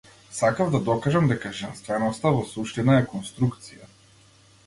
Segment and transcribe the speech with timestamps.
[0.35, 3.93] Сакав да докажам дека женственоста во суштина е конструкција.